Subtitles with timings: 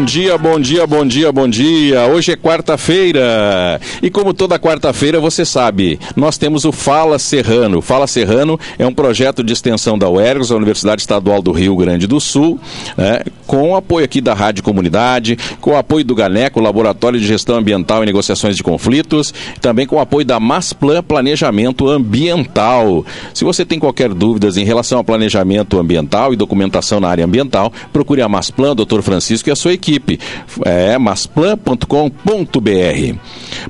[0.00, 2.06] Bom dia, bom dia, bom dia, bom dia.
[2.06, 3.78] Hoje é quarta-feira.
[4.02, 7.82] E como toda quarta-feira, você sabe, nós temos o Fala Serrano.
[7.82, 12.06] Fala Serrano é um projeto de extensão da UERGS, a Universidade Estadual do Rio Grande
[12.06, 12.58] do Sul,
[12.96, 18.02] né, com apoio aqui da Rádio Comunidade, com apoio do GANECO, Laboratório de Gestão Ambiental
[18.02, 23.04] e Negociações de Conflitos, também com apoio da Masplan Planejamento Ambiental.
[23.34, 27.70] Se você tem qualquer dúvidas em relação ao planejamento ambiental e documentação na área ambiental,
[27.92, 29.02] procure a Masplan, Dr.
[29.02, 29.90] Francisco e a sua equipe.
[30.64, 33.16] É masplan.com.br.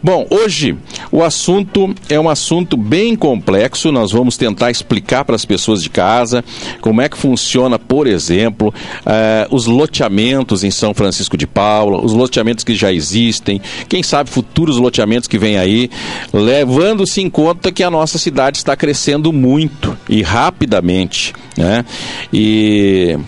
[0.03, 0.77] Bom, hoje
[1.11, 3.93] o assunto é um assunto bem complexo.
[3.93, 6.45] Nós vamos tentar explicar para as pessoas de casa
[6.81, 8.73] como é que funciona, por exemplo,
[9.05, 14.31] eh, os loteamentos em São Francisco de Paula, os loteamentos que já existem, quem sabe
[14.31, 15.91] futuros loteamentos que vêm aí,
[16.33, 21.85] levando-se em conta que a nossa cidade está crescendo muito e rapidamente, né?
[22.33, 23.19] E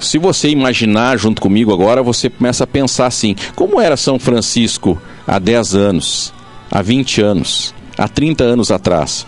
[0.00, 5.00] se você imaginar junto comigo agora, você começa a pensar assim: como era São Francisco
[5.26, 6.32] há 10 anos,
[6.70, 9.26] há 20 anos, há 30 anos atrás?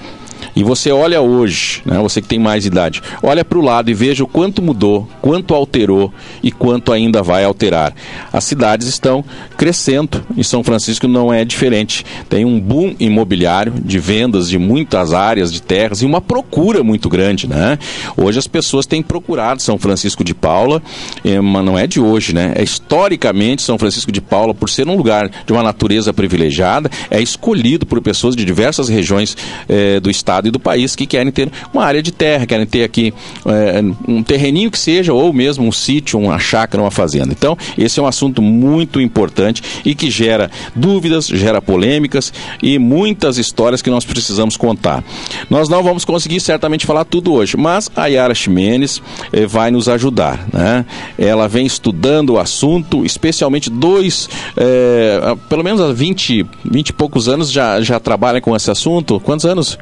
[0.56, 3.94] E você olha hoje, né, você que tem mais idade, olha para o lado e
[3.94, 6.10] veja o quanto mudou, quanto alterou
[6.42, 7.94] e quanto ainda vai alterar.
[8.32, 9.22] As cidades estão
[9.54, 12.06] crescendo e São Francisco não é diferente.
[12.30, 17.10] Tem um boom imobiliário de vendas de muitas áreas de terras e uma procura muito
[17.10, 17.78] grande, né?
[18.16, 20.82] Hoje as pessoas têm procurado São Francisco de Paula,
[21.22, 22.54] eh, mas não é de hoje, né?
[22.56, 27.20] É historicamente São Francisco de Paula, por ser um lugar de uma natureza privilegiada, é
[27.20, 29.36] escolhido por pessoas de diversas regiões
[29.68, 32.66] eh, do estado estado e do país que querem ter uma área de terra, querem
[32.66, 33.12] ter aqui
[33.44, 37.32] é, um terreninho que seja, ou mesmo um sítio, uma chácara, uma fazenda.
[37.32, 43.38] Então, esse é um assunto muito importante e que gera dúvidas, gera polêmicas e muitas
[43.38, 45.04] histórias que nós precisamos contar.
[45.50, 49.02] Nós não vamos conseguir certamente falar tudo hoje, mas a Yara Ximenes
[49.32, 50.46] eh, vai nos ajudar.
[50.52, 50.84] Né?
[51.18, 57.28] Ela vem estudando o assunto, especialmente dois, eh, pelo menos há 20, 20 e poucos
[57.28, 59.20] anos já, já trabalha com esse assunto.
[59.20, 59.78] Quantos anos?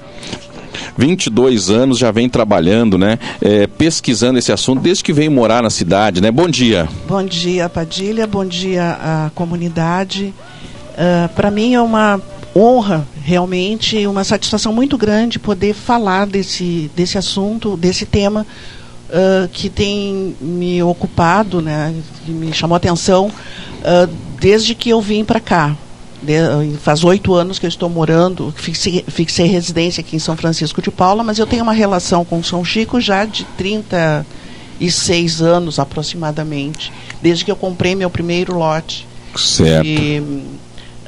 [0.96, 3.18] 22 anos já vem trabalhando, né?
[3.40, 6.30] É, pesquisando esse assunto desde que veio morar na cidade, né?
[6.30, 6.88] Bom dia.
[7.06, 8.26] Bom dia, Padilha.
[8.26, 10.34] Bom dia à comunidade.
[10.92, 12.20] Uh, Para mim é uma
[12.56, 18.46] honra, realmente, uma satisfação muito grande poder falar desse, desse assunto, desse tema
[19.10, 21.94] uh, que tem me ocupado, né?
[22.24, 25.76] Que me chamou a atenção uh, desde que eu vim para cá
[26.80, 30.90] faz oito anos que eu estou morando, fixei, fixei residência aqui em São Francisco de
[30.90, 36.92] Paula, mas eu tenho uma relação com São Chico já de 36 anos aproximadamente,
[37.22, 39.06] desde que eu comprei meu primeiro lote.
[39.36, 39.84] Certo.
[39.84, 40.22] De,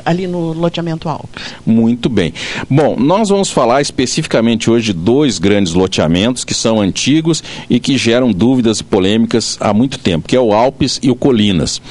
[0.06, 1.42] ali no loteamento Alpes.
[1.66, 2.32] Muito bem.
[2.70, 7.98] Bom, nós vamos falar especificamente hoje de dois grandes loteamentos que são antigos e que
[7.98, 11.82] geram dúvidas e polêmicas há muito tempo, que é o Alpes e o Colinas.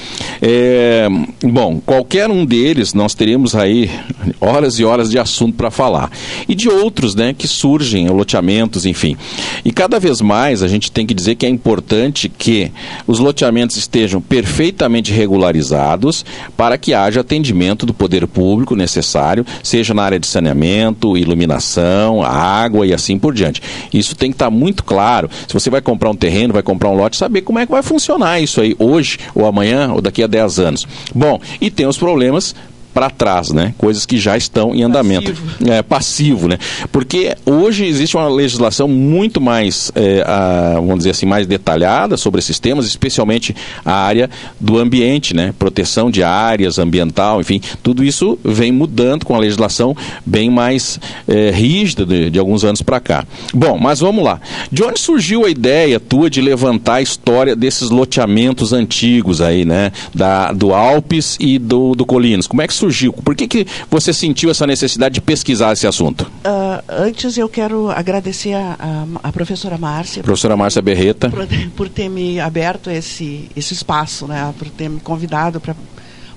[0.42, 1.08] É,
[1.44, 3.92] bom, qualquer um deles nós teremos aí
[4.40, 6.10] horas e horas de assunto para falar.
[6.48, 9.18] E de outros, né, que surgem, loteamentos, enfim.
[9.66, 12.72] E cada vez mais a gente tem que dizer que é importante que
[13.06, 16.24] os loteamentos estejam perfeitamente regularizados
[16.56, 22.86] para que haja atendimento do poder público necessário, seja na área de saneamento, iluminação, água
[22.86, 23.64] e assim por diante.
[23.92, 25.28] Isso tem que estar tá muito claro.
[25.48, 27.82] Se você vai comprar um terreno, vai comprar um lote, saber como é que vai
[27.82, 30.88] funcionar isso aí hoje, ou amanhã, ou daqui a 10 anos.
[31.14, 32.54] Bom, e tem os problemas
[32.96, 33.74] para trás, né?
[33.78, 35.34] Coisas que já estão em andamento.
[35.34, 35.70] Passivo.
[35.70, 36.58] É, passivo, né?
[36.94, 42.40] Porque hoje existe uma legislação muito mais, é, a, vamos dizer assim, mais detalhada sobre
[42.40, 43.54] esses temas, especialmente
[43.84, 44.30] a área
[44.62, 45.54] do ambiente, né?
[45.60, 49.94] Proteção de áreas, ambiental, enfim, tudo isso vem mudando com a legislação
[50.26, 50.98] bem mais
[51.28, 53.26] é, rígida de, de alguns anos para cá.
[53.54, 54.40] Bom, mas vamos lá.
[54.72, 59.92] De onde surgiu a ideia tua de levantar a história desses loteamentos antigos aí, né?
[60.14, 62.48] Da, do Alpes e do, do Colinas?
[62.48, 62.85] Como é que surgiu?
[62.86, 63.14] Surgiu?
[63.14, 66.24] Por que, que você sentiu essa necessidade de pesquisar esse assunto?
[66.24, 70.24] Uh, antes eu quero agradecer a, a, a professora Márcia.
[70.24, 71.30] Professora Márcia Berreta.
[71.30, 74.54] Por, por, ter me aberto esse, esse espaço, né?
[74.58, 75.62] por ter me convidado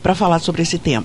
[0.02, 1.04] para falar sobre esse tema.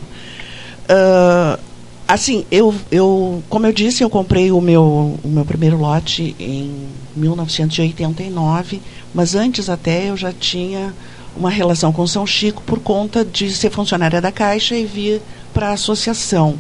[0.84, 1.60] Uh,
[2.08, 6.88] assim, eu, eu, como eu disse, eu comprei o meu, o meu primeiro lote em
[7.16, 8.82] 1989,
[9.14, 10.94] mas antes até eu já tinha
[11.36, 15.22] uma relação com São Chico por conta de ser funcionária da Caixa e vir
[15.54, 16.56] para a associação.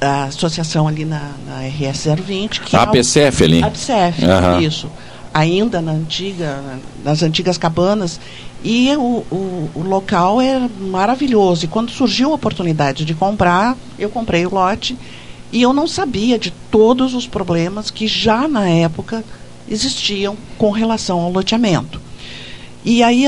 [0.00, 2.60] A associação ali na, na RS 020.
[2.60, 3.62] Que a APCF é o, ali?
[3.62, 4.60] A APCF, uhum.
[4.60, 4.90] isso.
[5.32, 6.62] Ainda na antiga,
[7.02, 8.20] nas antigas cabanas.
[8.62, 11.64] E o, o, o, local é maravilhoso.
[11.64, 14.96] E quando surgiu a oportunidade de comprar, eu comprei o lote.
[15.52, 19.24] E eu não sabia de todos os problemas que já na época
[19.68, 22.00] existiam com relação ao loteamento.
[22.84, 23.24] E aí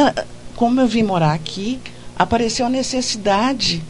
[0.57, 1.79] como eu vim morar aqui,
[2.19, 3.83] apareceu a necessidade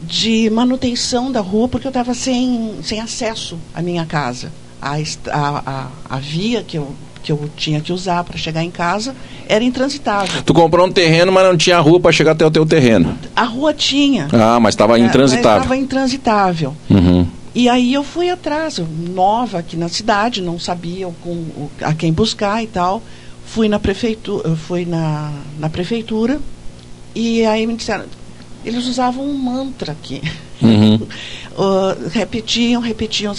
[0.00, 4.52] de manutenção da rua, porque eu estava sem, sem acesso à minha casa.
[4.80, 4.96] A,
[5.32, 9.16] a, a, via que eu, que eu tinha que usar para chegar em casa
[9.48, 10.42] era intransitável.
[10.42, 13.18] Tu comprou um terreno, mas não tinha rua para chegar até o teu terreno.
[13.34, 14.28] A rua tinha.
[14.32, 15.62] Ah, mas estava intransitável.
[15.62, 16.76] Estava intransitável.
[16.88, 17.26] Uhum.
[17.54, 18.78] E aí eu fui atrás,
[19.14, 23.02] nova aqui na cidade, não sabia com, a quem buscar e tal.
[23.46, 26.40] Fui na prefeitura, fui na, na prefeitura
[27.14, 28.04] e aí me disseram,
[28.64, 30.20] eles usavam um mantra aqui.
[30.60, 30.96] Uhum.
[31.56, 33.34] uh, repetiam, repetiam.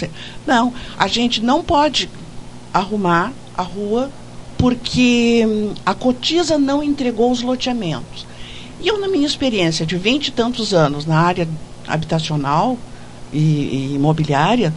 [0.46, 2.08] Não, a gente não pode
[2.72, 4.10] arrumar a rua
[4.56, 8.26] porque hum, a Cotiza não entregou os loteamentos.
[8.80, 11.48] E eu, na minha experiência de vinte e tantos anos na área
[11.86, 12.78] habitacional,
[13.32, 14.72] e, e imobiliária,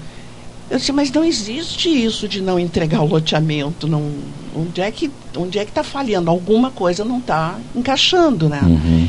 [0.69, 3.87] eu disse, mas não existe isso de não entregar o loteamento.
[3.87, 4.11] Não,
[4.55, 6.29] onde é que onde é que está falhando?
[6.29, 8.61] Alguma coisa não está encaixando, né?
[8.63, 9.07] Uhum.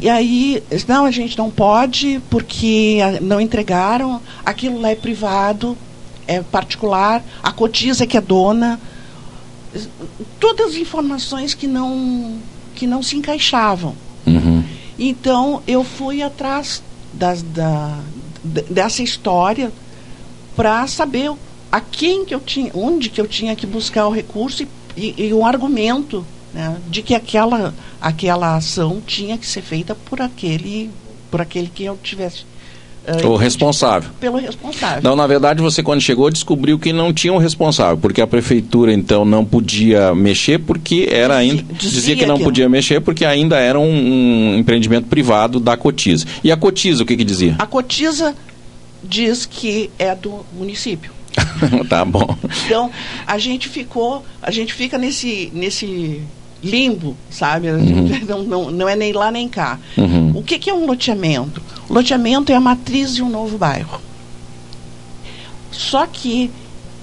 [0.00, 5.76] E aí, não, a gente não pode porque não entregaram, aquilo lá é privado,
[6.26, 8.80] é particular, a Cotiza que é dona.
[10.38, 12.38] Todas as informações que não,
[12.74, 13.94] que não se encaixavam.
[14.26, 14.64] Uhum.
[14.98, 16.82] Então, eu fui atrás
[17.12, 17.98] das, da,
[18.42, 19.72] dessa história
[20.56, 21.30] para saber
[21.70, 25.26] a quem que eu tinha, onde que eu tinha que buscar o recurso e, e,
[25.26, 30.90] e um argumento né, de que aquela, aquela ação tinha que ser feita por aquele,
[31.30, 32.44] por aquele que eu tivesse
[33.00, 34.10] Uh, o responsável.
[34.20, 35.00] Pelo responsável.
[35.02, 38.92] Não, na verdade, você quando chegou descobriu que não tinha um responsável, porque a prefeitura
[38.92, 42.70] então não podia mexer porque era ainda dizia, dizia que não que podia não.
[42.70, 46.26] mexer porque ainda era um, um, empreendimento privado da Cotiza.
[46.44, 47.56] E a Cotiza o que que dizia?
[47.58, 48.34] A Cotiza
[49.02, 51.10] diz que é do município.
[51.88, 52.36] tá bom.
[52.66, 52.90] Então,
[53.26, 56.22] a gente ficou, a gente fica nesse nesse
[56.62, 57.70] limbo, sabe?
[57.70, 58.08] Uhum.
[58.28, 59.78] Não, não, não é nem lá nem cá.
[59.96, 60.32] Uhum.
[60.36, 61.62] O que, que é um loteamento?
[61.88, 64.00] O loteamento é a matriz de um novo bairro.
[65.72, 66.50] Só que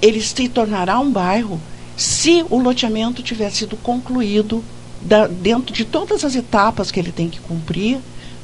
[0.02, 1.60] ele se tornará um bairro
[1.96, 4.64] se o loteamento tiver sido concluído
[5.02, 7.98] da, dentro de todas as etapas que ele tem que cumprir,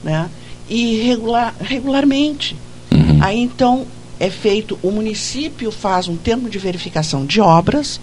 [0.03, 0.29] né?
[0.67, 2.55] E regular, regularmente.
[2.91, 3.19] Uhum.
[3.21, 3.85] Aí então
[4.23, 7.99] é feito, o município faz um termo de verificação de obras,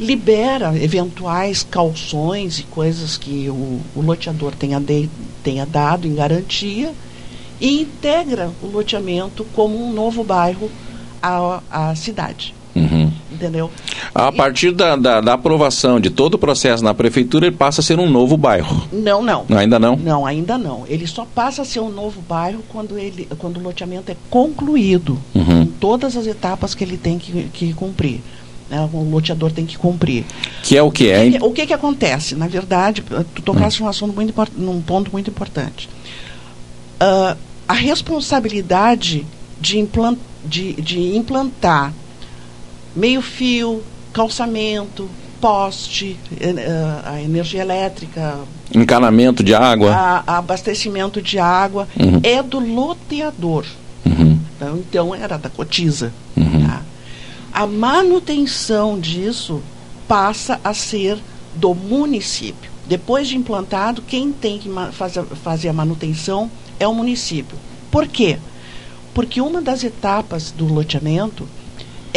[0.00, 5.06] libera eventuais calções e coisas que o, o loteador tenha, de,
[5.44, 6.94] tenha dado em garantia
[7.60, 10.70] e integra o loteamento como um novo bairro
[11.22, 12.54] à, à cidade.
[13.38, 13.48] Uhum.
[13.48, 13.70] Entendeu?
[14.14, 17.84] A partir da, da, da, aprovação de todo o processo na prefeitura, ele passa a
[17.84, 18.86] ser um novo bairro.
[18.92, 19.46] Não, não.
[19.56, 19.96] Ainda não?
[19.96, 20.84] Não, ainda não.
[20.88, 25.18] Ele só passa a ser um novo bairro quando, ele, quando o loteamento é concluído,
[25.34, 25.62] uhum.
[25.62, 28.20] em todas as etapas que ele tem que, que cumprir
[28.70, 30.24] né, o loteador tem que cumprir.
[30.62, 31.26] Que é o que é?
[31.26, 32.34] O que, o que, que acontece?
[32.34, 33.02] Na verdade,
[33.34, 33.86] tu tocaste hum.
[33.86, 35.88] um assunto muito num ponto muito importante.
[37.00, 37.36] Uh,
[37.66, 39.26] a responsabilidade
[39.60, 41.92] de, implant, de, de implantar
[42.98, 45.08] meio-fio, calçamento,
[45.40, 48.36] poste, uh, a energia elétrica,
[48.74, 52.20] encanamento de água, a, a abastecimento de água uhum.
[52.22, 53.64] é do loteador.
[54.04, 54.38] Uhum.
[54.56, 56.12] Então, então, era da cotiza.
[56.36, 56.66] Uhum.
[56.66, 56.82] Tá?
[57.52, 59.60] a manutenção disso
[60.06, 61.18] passa a ser
[61.56, 62.70] do município.
[62.86, 67.58] Depois de implantado, quem tem que fazer, fazer a manutenção é o município.
[67.90, 68.38] Por quê?
[69.12, 71.48] Porque uma das etapas do loteamento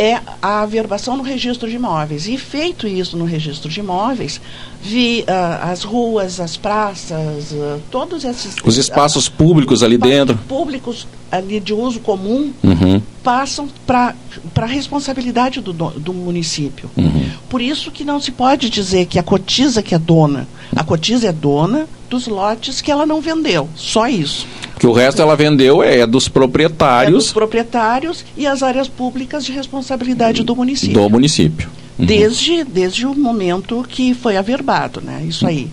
[0.02, 2.28] é a averbação no registro de imóveis.
[2.28, 4.42] E feito isso no registro de imóveis,
[4.82, 8.56] vi uh, as ruas, as praças, uh, todos esses.
[8.66, 10.36] Os espaços uh, públicos ali dentro.
[10.48, 13.00] públicos ali de uso comum uhum.
[13.24, 14.16] passam para
[14.56, 16.90] a responsabilidade do, do município.
[16.98, 17.30] Uhum.
[17.48, 20.48] Por isso que não se pode dizer que a Cotiza que é dona.
[20.76, 23.70] A Cotiza é dona dos lotes que ela não vendeu.
[23.74, 24.46] Só isso.
[24.78, 27.14] Que o resto ela vendeu é dos proprietários.
[27.14, 30.94] É dos proprietários e as áreas públicas de responsabilidade do município.
[30.94, 31.70] Do município.
[31.98, 32.06] Uhum.
[32.06, 35.24] Desde, desde o momento que foi averbado, né?
[35.26, 35.70] Isso aí.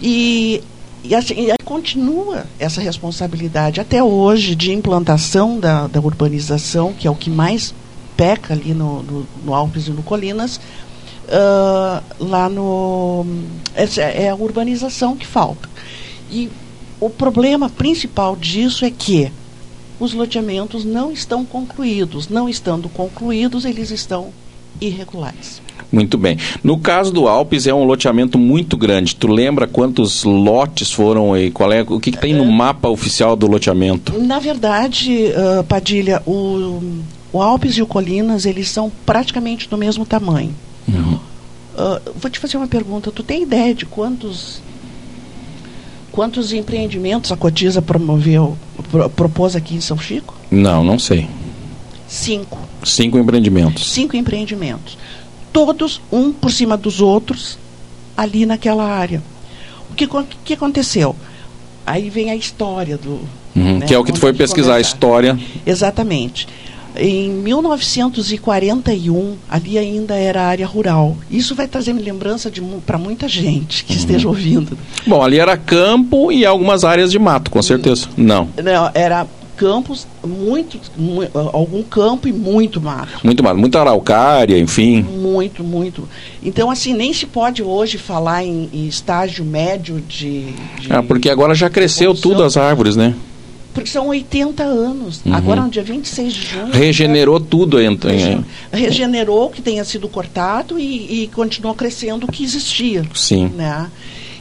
[0.00, 0.62] E,
[1.02, 7.10] e, assim, e continua essa responsabilidade até hoje de implantação da, da urbanização, que é
[7.10, 7.74] o que mais
[8.16, 10.60] peca ali no, no, no Alpes e no Colinas,
[11.28, 13.26] uh, lá no.
[13.74, 15.68] É, é a urbanização que falta.
[16.30, 16.50] E
[17.00, 19.30] o problema principal disso é que
[19.98, 22.28] os loteamentos não estão concluídos.
[22.28, 24.32] Não estando concluídos, eles estão
[24.80, 25.62] irregulares.
[25.90, 26.36] Muito bem.
[26.62, 29.14] No caso do Alpes, é um loteamento muito grande.
[29.14, 33.36] Tu lembra quantos lotes foram e qual é o que, que tem no mapa oficial
[33.36, 34.18] do loteamento?
[34.20, 36.82] Na verdade, uh, Padilha, o,
[37.32, 40.54] o Alpes e o Colinas eles são praticamente do mesmo tamanho.
[40.88, 41.18] Uhum.
[41.74, 43.10] Uh, vou te fazer uma pergunta.
[43.10, 44.60] Tu tem ideia de quantos
[46.14, 48.56] Quantos empreendimentos a Cotiza promoveu,
[48.88, 50.32] pro, propôs aqui em São Chico?
[50.48, 51.28] Não, não sei.
[52.06, 52.56] Cinco.
[52.84, 53.90] Cinco empreendimentos.
[53.90, 54.96] Cinco empreendimentos.
[55.52, 57.58] Todos um por cima dos outros
[58.16, 59.20] ali naquela área.
[59.90, 60.08] O que,
[60.44, 61.16] que aconteceu?
[61.84, 63.18] Aí vem a história do.
[63.56, 65.36] Uhum, né, que é o que tu foi pesquisar, a história.
[65.66, 66.46] Exatamente.
[66.96, 71.16] Em 1941, ali ainda era área rural.
[71.30, 72.52] Isso vai trazer lembrança
[72.86, 73.98] para muita gente que uhum.
[73.98, 74.78] esteja ouvindo.
[75.06, 78.08] Bom, ali era campo e algumas áreas de mato, com certeza.
[78.16, 78.48] Não.
[78.62, 83.20] Não, era campos, muito, muito, algum campo e muito mato.
[83.22, 85.02] Muito mato, muita araucária, enfim.
[85.02, 86.08] Muito, muito.
[86.42, 90.90] Então, assim, nem se pode hoje falar em, em estágio médio de, de.
[90.90, 93.14] Ah, porque agora já cresceu tudo as árvores, né?
[93.74, 95.20] Porque são 80 anos.
[95.26, 95.34] Uhum.
[95.34, 96.72] Agora, no dia 26 de junho.
[96.72, 97.46] Regenerou né?
[97.50, 98.10] tudo, então.
[98.72, 103.04] Regenerou o que tenha sido cortado e, e continuou crescendo o que existia.
[103.12, 103.48] Sim.
[103.48, 103.90] Né?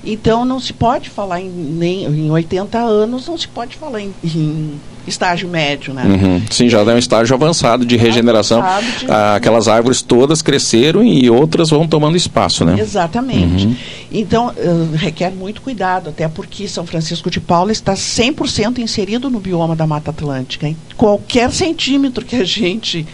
[0.06, 4.14] Então, não se pode falar em, nem, em 80 anos, não se pode falar em,
[4.24, 6.04] em estágio médio, né?
[6.04, 6.42] Uhum.
[6.50, 8.62] Sim, já é um estágio avançado de regeneração.
[8.62, 9.12] Avançado de...
[9.12, 12.76] Ah, aquelas árvores todas cresceram e outras vão tomando espaço, né?
[12.80, 13.68] Exatamente.
[13.68, 13.76] Uhum.
[14.12, 19.40] Então, uh, requer muito cuidado, até porque São Francisco de Paula está 100% inserido no
[19.40, 20.74] bioma da Mata Atlântica.
[20.96, 23.06] Qualquer centímetro que a gente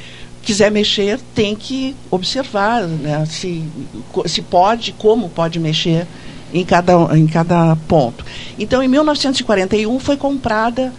[0.41, 3.25] quiser mexer, tem que observar né?
[3.29, 3.63] se,
[4.25, 6.07] se pode, como pode mexer
[6.53, 8.25] em cada, em cada ponto.
[8.57, 10.91] Então, em 1941 foi comprada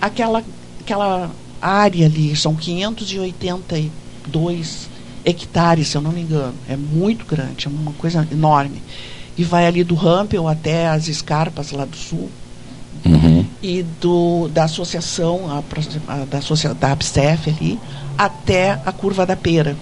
[0.00, 0.42] aquela,
[0.80, 4.88] aquela área ali, são 582
[5.24, 6.54] hectares, se eu não me engano.
[6.68, 8.80] É muito grande, é uma coisa enorme.
[9.36, 12.30] E vai ali do Rampel até as escarpas lá do sul.
[13.04, 13.44] Uhum.
[13.62, 15.58] E do, da associação, a,
[16.12, 16.40] a, da,
[16.72, 17.78] da ABSEF ali,
[18.16, 19.76] até a curva da pera.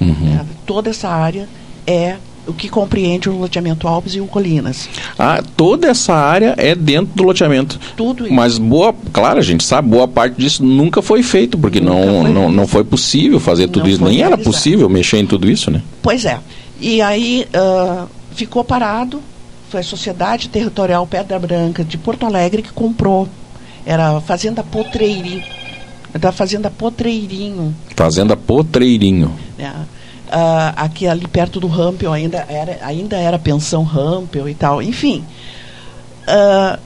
[0.00, 0.38] Uhum.
[0.38, 1.48] É, toda essa área
[1.86, 2.18] é
[2.50, 4.88] o que compreende o loteamento Alpes e o Colinas.
[5.18, 7.78] Ah, toda essa área é dentro do loteamento.
[7.96, 8.34] Tudo isso.
[8.34, 12.32] Mas boa, claro, a gente sabe, boa parte disso nunca foi feito, porque não, foi
[12.32, 14.40] não, não foi possível fazer tudo não isso, nem realizado.
[14.40, 15.82] era possível mexer em tudo isso, né?
[16.02, 16.38] Pois é.
[16.80, 19.22] E aí uh, ficou parado,
[19.68, 23.28] foi a Sociedade Territorial Pedra Branca de Porto Alegre que comprou.
[23.86, 25.42] Era a Fazenda Potreirinho.
[26.18, 27.74] Da Fazenda Potreirinho.
[27.94, 29.32] Fazenda Potreirinho.
[29.58, 29.70] É
[30.30, 35.24] uh, aqui ali perto do Rampel ainda era, ainda era pensão Rampel e tal, enfim.
[36.22, 36.78] Uh,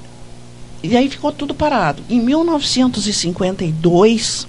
[0.82, 2.02] e aí ficou tudo parado.
[2.10, 4.48] Em 1952,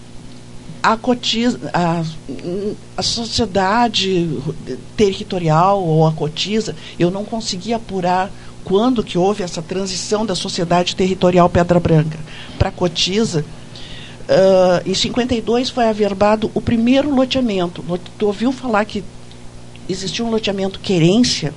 [0.81, 2.03] a, cotiza, a,
[2.97, 4.29] a sociedade
[4.95, 8.29] territorial ou a cotiza, eu não consegui apurar
[8.63, 12.17] quando que houve essa transição da sociedade territorial Pedra Branca
[12.57, 13.43] para a cotiza,
[14.27, 17.83] Uh, em 52 foi averbado o primeiro loteamento.
[18.17, 19.03] Tu ouviu falar que
[19.87, 21.53] existia um loteamento querência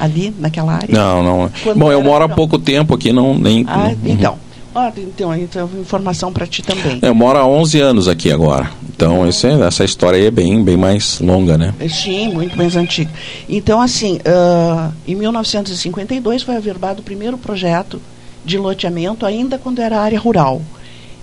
[0.00, 0.88] ali naquela área?
[0.92, 1.50] Não, não.
[1.62, 3.64] Quando Bom, eu moro há pouco tempo aqui, não nem.
[3.68, 4.38] Ah, não, então.
[4.74, 6.98] Ah, então, então, informação para ti também.
[7.02, 8.70] Eu moro há 11 anos aqui agora.
[8.88, 11.74] Então, esse, essa história aí é bem, bem mais longa, né?
[11.88, 13.10] Sim, muito mais antiga.
[13.48, 18.00] Então, assim, uh, em 1952 foi averbado o primeiro projeto
[18.44, 20.62] de loteamento, ainda quando era área rural.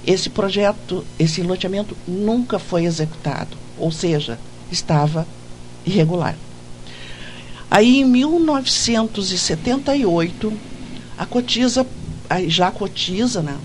[0.05, 4.39] Esse projeto, esse loteamento nunca foi executado, ou seja,
[4.71, 5.27] estava
[5.85, 6.35] irregular.
[7.69, 10.53] Aí, em 1978,
[11.17, 11.85] a Cotiza,
[12.47, 13.57] já Cotiza, né,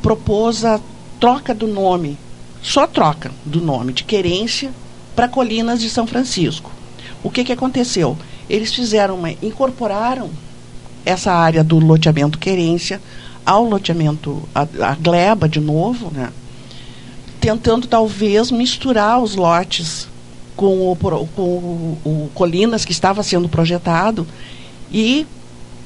[0.00, 0.80] propôs a
[1.18, 2.16] troca do nome,
[2.62, 4.70] só troca do nome de Querência
[5.14, 6.72] para Colinas de São Francisco.
[7.22, 8.16] O que, que aconteceu?
[8.48, 10.30] Eles fizeram uma, incorporaram
[11.04, 12.98] essa área do loteamento Querência
[13.44, 16.30] ao loteamento, a, a gleba de novo, né?
[17.40, 20.08] tentando talvez misturar os lotes
[20.54, 24.26] com o, com o, o Colinas que estava sendo projetado
[24.92, 25.26] e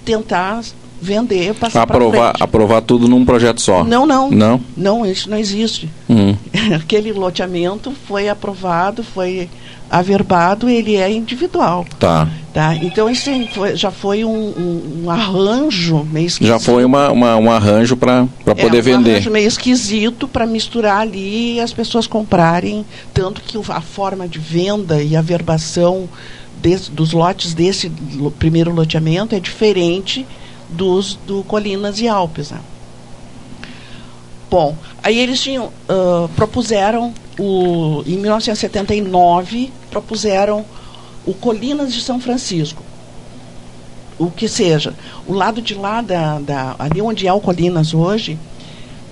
[0.04, 0.62] tentar
[1.00, 3.84] vender, passar aprovar, aprovar tudo num projeto só.
[3.84, 4.30] Não, não.
[4.30, 5.88] Não, não isso não existe.
[6.08, 6.34] Hum.
[6.74, 9.48] Aquele loteamento foi aprovado, foi
[9.90, 11.86] averbado, ele é individual.
[11.98, 12.28] Tá.
[12.52, 12.76] Tá?
[12.76, 16.52] Então isso foi, já foi um, um, um, arranjo meio esquisito.
[16.52, 19.10] Já foi uma, uma um arranjo para é, poder um vender.
[19.10, 22.84] Um arranjo meio esquisito para misturar ali e as pessoas comprarem.
[23.12, 26.08] Tanto que a forma de venda e averbação
[26.62, 27.90] desse, dos lotes desse
[28.38, 30.24] primeiro loteamento é diferente
[30.70, 32.50] dos do Colinas e Alpes.
[32.52, 32.60] Né?
[34.50, 40.64] Bom, aí eles tinham, uh, propuseram, o, em 1979, propuseram
[41.26, 42.82] o Colinas de São Francisco.
[44.18, 44.94] O que seja,
[45.26, 48.38] o lado de lá, da, da ali onde é o Colinas hoje,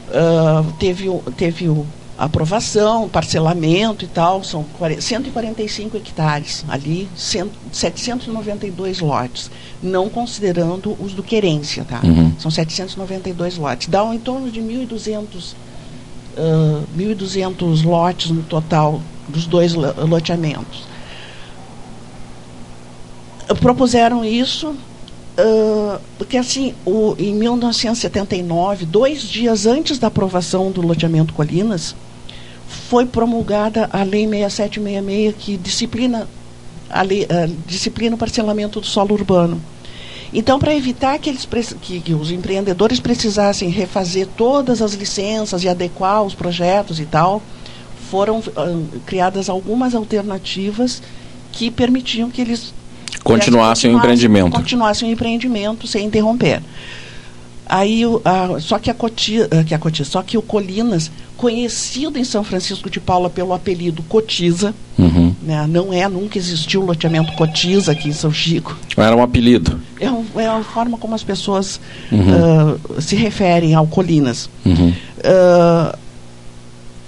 [0.08, 1.84] uh, teve, teve o,
[2.16, 4.64] aprovação, parcelamento e tal, são
[5.00, 9.50] 145 hectares ali, 792 lotes,
[9.82, 12.00] não considerando os do querência, tá?
[12.04, 12.32] Uhum.
[12.38, 15.54] São 792 lotes, dá um, em torno de 1.200
[16.36, 20.84] uh, 1.200 lotes no total dos dois loteamentos.
[23.60, 24.74] Propuseram isso
[25.38, 31.94] uh, porque assim, o, em 1979, dois dias antes da aprovação do loteamento Colinas,
[32.88, 36.28] foi promulgada a Lei 6766, que disciplina,
[36.88, 39.60] a lei, uh, disciplina o parcelamento do solo urbano.
[40.32, 41.46] Então, para evitar que, eles,
[41.82, 47.42] que, que, os empreendedores precisassem refazer todas as licenças e adequar os projetos e tal,
[48.10, 51.02] foram uh, criadas algumas alternativas
[51.52, 52.72] que permitiam que eles
[53.22, 54.50] continuassem o empreendimento.
[54.50, 56.62] Continuassem o empreendimento sem interromper.
[57.66, 62.18] Aí, a, só que a Cotia, ah, que a Cotia, só que o Colinas, conhecido
[62.18, 65.21] em São Francisco de Paula pelo apelido Cotiza, uhum.
[65.42, 68.76] Né, não é, nunca existiu o loteamento Cotiza aqui em São Chico.
[68.96, 69.80] Era um apelido.
[70.00, 71.80] É, um, é a forma como as pessoas
[72.10, 72.76] uhum.
[72.96, 74.48] uh, se referem ao Colinas.
[74.64, 74.90] Uhum.
[74.90, 75.98] Uh,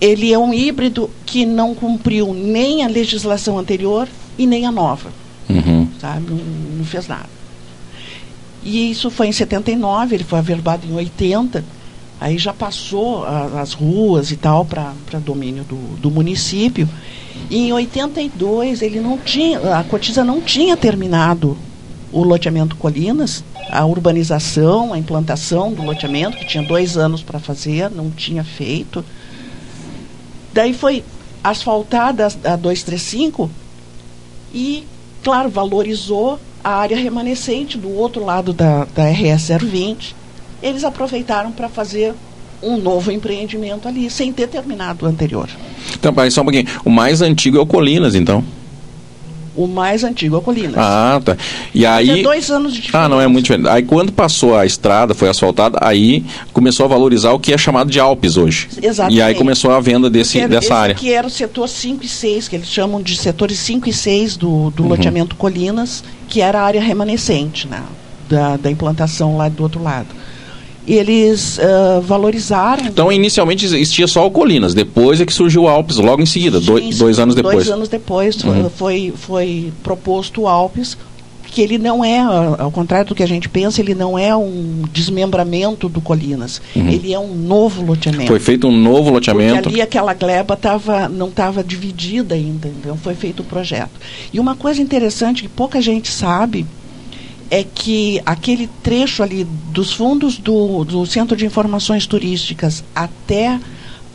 [0.00, 5.10] ele é um híbrido que não cumpriu nem a legislação anterior e nem a nova.
[5.48, 5.88] Uhum.
[6.00, 6.30] Sabe?
[6.30, 6.36] Não,
[6.78, 7.28] não fez nada.
[8.62, 11.64] E isso foi em 79, ele foi averbado em 80.
[12.20, 14.92] Aí já passou a, as ruas e tal para
[15.24, 16.88] domínio do, do município.
[17.50, 21.56] E em 82 ele não tinha, a Cotiza não tinha terminado
[22.10, 27.90] o loteamento Colinas, a urbanização, a implantação do loteamento, que tinha dois anos para fazer,
[27.90, 29.04] não tinha feito.
[30.52, 31.04] Daí foi
[31.42, 33.50] asfaltada a 235
[34.54, 34.86] e,
[35.22, 40.14] claro, valorizou a área remanescente do outro lado da, da RS 020.
[40.62, 42.14] Eles aproveitaram para fazer
[42.64, 45.48] um novo empreendimento ali, sem ter terminado o anterior.
[45.92, 46.66] Então, pai, só um pouquinho.
[46.84, 48.42] O mais antigo é o Colinas, então.
[49.56, 50.74] O mais antigo é o Colinas.
[50.76, 51.36] Ah, tá.
[51.72, 52.22] E aí.
[52.22, 53.06] dois anos de diferença.
[53.06, 53.68] Ah, não é muito diferente.
[53.68, 57.88] Aí quando passou a estrada, foi asfaltada, aí começou a valorizar o que é chamado
[57.88, 58.68] de Alpes hoje.
[58.82, 59.16] Exatamente.
[59.16, 60.94] E aí começou a venda desse, era, dessa área.
[60.96, 64.36] Que era o setor 5 e 6, que eles chamam de setores 5 e 6
[64.36, 64.88] do, do uhum.
[64.88, 67.82] loteamento Colinas, que era a área remanescente né,
[68.28, 70.08] da, da implantação lá do outro lado
[70.86, 72.86] eles uh, valorizaram.
[72.86, 76.60] Então, inicialmente existia só o Colinas, depois é que surgiu o Alpes, logo em seguida,
[76.60, 77.56] sim, dois, dois anos depois.
[77.56, 78.70] Dois anos depois uhum.
[78.70, 80.96] foi, foi proposto o Alpes,
[81.54, 84.82] que ele não é, ao contrário do que a gente pensa, ele não é um
[84.92, 86.60] desmembramento do Colinas.
[86.74, 86.88] Uhum.
[86.88, 88.26] Ele é um novo loteamento.
[88.26, 89.62] Foi feito um novo loteamento.
[89.62, 93.92] Porque ali aquela gleba tava, não estava dividida ainda, então foi feito o projeto.
[94.32, 96.66] E uma coisa interessante que pouca gente sabe
[97.54, 103.60] é que aquele trecho ali dos fundos do, do Centro de Informações Turísticas até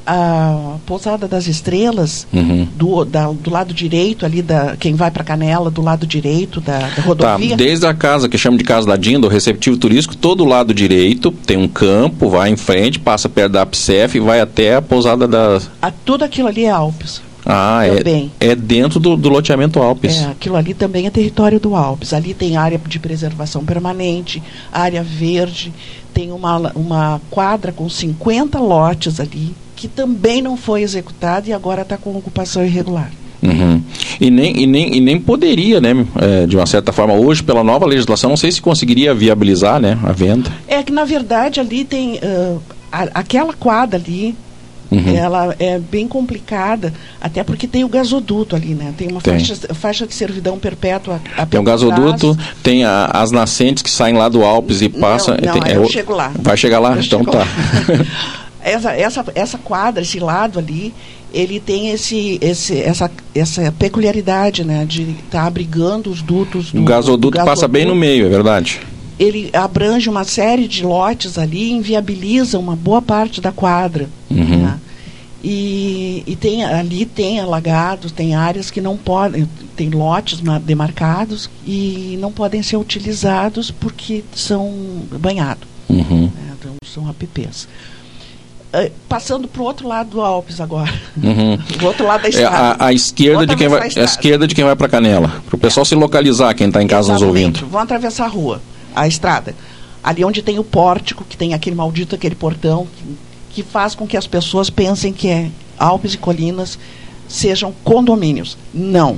[0.05, 2.67] a Pousada das Estrelas, uhum.
[2.75, 6.79] do, da, do lado direito ali, da, quem vai para Canela, do lado direito da,
[6.79, 7.51] da rodovia.
[7.51, 10.73] Tá, desde a casa, que chama de Casa da Dinda, o receptivo turístico, todo lado
[10.73, 14.81] direito tem um campo, vai em frente, passa perto da APSEF e vai até a
[14.81, 15.69] Pousada das...
[15.81, 17.28] A, tudo aquilo ali é Alpes.
[17.51, 18.31] Ah, também.
[18.39, 20.21] é, é dentro do, do loteamento Alpes.
[20.21, 22.13] É, aquilo ali também é território do Alpes.
[22.13, 25.73] Ali tem área de preservação permanente, área verde,
[26.13, 31.81] tem uma, uma quadra com 50 lotes ali, que também não foi executada e agora
[31.81, 33.11] está com ocupação irregular.
[33.41, 33.81] Uhum.
[34.19, 37.63] E, nem, e, nem, e nem poderia, né, é, de uma certa forma, hoje, pela
[37.63, 40.51] nova legislação, não sei se conseguiria viabilizar né, a venda.
[40.67, 42.15] É que, na verdade, ali tem.
[42.15, 44.35] Uh, a, aquela quadra ali
[44.91, 45.15] Uhum.
[45.15, 48.93] Ela é bem complicada, até porque tem o gasoduto ali, né?
[48.97, 49.33] Tem uma tem.
[49.39, 51.21] Faixa, faixa de servidão perpétua.
[51.49, 55.35] tem o gasoduto, tem a, as nascentes que saem lá do Alpes e passam.
[55.35, 56.31] Não, não tem, eu é, chego lá.
[56.39, 56.95] Vai chegar lá?
[56.95, 57.45] Eu então tá.
[58.63, 60.91] essa, essa, essa quadra, esse lado ali,
[61.31, 64.85] ele tem esse, esse, essa, essa peculiaridade, né?
[64.87, 66.71] De estar tá abrigando os dutos.
[66.71, 68.79] Do, o gasoduto, gasoduto passa bem no meio, é verdade
[69.19, 74.07] ele abrange uma série de lotes ali e inviabiliza uma boa parte da quadra.
[74.31, 74.63] Uhum.
[74.63, 74.79] Né?
[75.43, 82.17] E, e tem, ali tem alagados, tem áreas que não podem, tem lotes demarcados e
[82.19, 84.73] não podem ser utilizados porque são
[85.19, 85.67] banhados.
[85.89, 86.31] Uhum.
[86.33, 86.53] Né?
[86.57, 87.67] Então, são APPs.
[88.71, 90.93] Uh, passando para o outro lado do Alpes agora.
[91.21, 91.57] Uhum.
[91.77, 92.55] do outro lado da estrada.
[92.55, 95.41] É a, a, esquerda de quem vai, a esquerda de quem vai para Canela.
[95.47, 95.85] Para o pessoal é.
[95.85, 97.25] se localizar, quem está em casa Exatamente.
[97.25, 97.71] nos ouvindo.
[97.71, 98.61] Vão atravessar a rua
[98.95, 99.55] a estrada.
[100.03, 103.17] Ali onde tem o pórtico, que tem aquele maldito, aquele portão, que,
[103.51, 106.79] que faz com que as pessoas pensem que é Alpes e Colinas
[107.27, 108.57] sejam condomínios.
[108.73, 109.17] Não.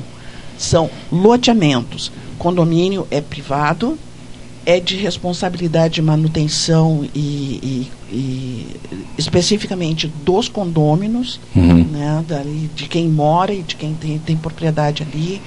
[0.58, 2.12] São loteamentos.
[2.38, 3.98] Condomínio é privado,
[4.66, 8.68] é de responsabilidade de manutenção e, e, e
[9.18, 11.84] especificamente dos condôminos, uhum.
[11.86, 12.24] né,
[12.76, 15.42] de quem mora e de quem tem, tem propriedade ali.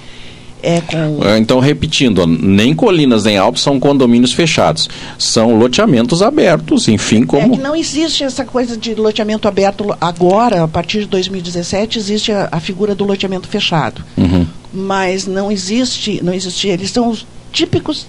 [0.64, 1.22] É com...
[1.22, 7.54] É, então, repetindo, nem Colinas nem Alpes são condomínios fechados, são loteamentos abertos, enfim, como...
[7.54, 12.32] É que não existe essa coisa de loteamento aberto agora, a partir de 2017, existe
[12.32, 14.02] a, a figura do loteamento fechado.
[14.16, 14.46] Uhum.
[14.72, 18.06] Mas não existe, não existe, eles são os típicos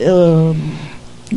[0.00, 0.54] uh,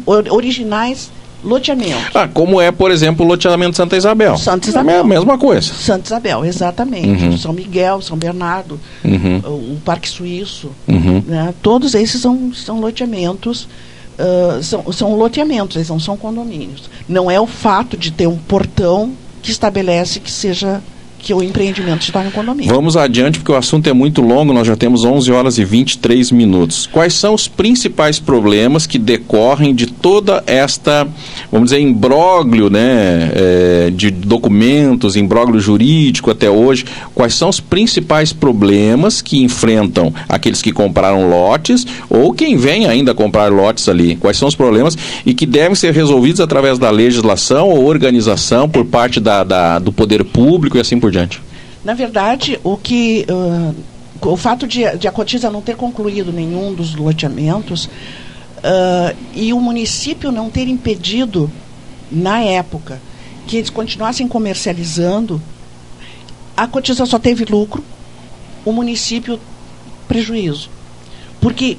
[0.06, 1.10] originais
[1.44, 2.16] loteamentos.
[2.16, 4.38] Ah, como é, por exemplo, o loteamento Santa Isabel.
[4.38, 4.96] Santa Isabel.
[4.96, 5.74] É a mesma coisa.
[5.74, 7.26] Santa Isabel, exatamente.
[7.26, 7.38] Uhum.
[7.38, 9.38] São Miguel, São Bernardo, uhum.
[9.74, 10.72] o, Parque Suíço.
[10.88, 11.24] Uhum.
[11.26, 11.54] Né?
[11.62, 13.68] Todos esses são, são loteamentos.
[14.14, 16.90] Uh, são, são loteamentos, eles não são condomínios.
[17.10, 20.82] Não é o fato de ter um portão que estabelece que seja
[21.24, 22.74] que o empreendimento está no condomínio.
[22.76, 26.32] Vamos adiante, porque o assunto é muito longo, nós já temos 11 horas e 23
[26.32, 26.86] minutos.
[26.86, 31.08] Quais são os principais problemas que decorrem de toda esta,
[31.50, 36.86] vamos dizer, imbróglio né, é, de documentos, imbróglio jurídico até hoje?
[37.14, 43.14] Quais são os principais problemas que enfrentam aqueles que compraram lotes ou quem vem ainda
[43.14, 44.16] comprar lotes ali?
[44.16, 48.86] Quais são os problemas e que devem ser resolvidos através da legislação ou organização por
[48.86, 51.42] parte da, da do poder público e assim por diante?
[51.84, 53.76] Na verdade, o que uh,
[54.22, 59.60] o fato de, de, a Cotiza não ter concluído nenhum dos loteamentos uh, e o
[59.60, 61.52] município não ter impedido,
[62.12, 63.02] na época,
[63.48, 65.42] que eles continuassem comercializando,
[66.56, 67.84] a Cotiza só teve lucro,
[68.66, 69.40] o município
[70.08, 70.70] prejuízo.
[71.42, 71.78] Porque